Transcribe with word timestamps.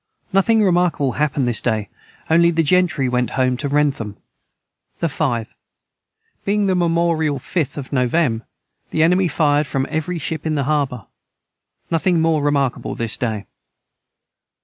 Nothing 0.33 0.63
remarkable 0.63 1.11
hapned 1.11 1.45
this 1.47 1.61
day 1.61 1.87
onely 2.27 2.49
the 2.49 2.63
gentry 2.63 3.07
went 3.07 3.29
home 3.37 3.55
to 3.57 3.67
Wrentham. 3.67 4.17
the 4.97 5.07
5. 5.07 5.55
Being 6.43 6.65
the 6.65 6.73
memorial 6.73 7.37
5th 7.37 7.77
of 7.77 7.91
novem. 7.93 8.41
the 8.89 9.03
enemy 9.03 9.27
fired 9.27 9.67
from 9.67 9.85
every 9.91 10.17
Ship 10.17 10.43
in 10.43 10.55
the 10.55 10.63
harbour 10.63 11.05
nothing 11.91 12.19
more 12.19 12.41
remarkable 12.41 12.95
this 12.95 13.15
day. 13.15 13.45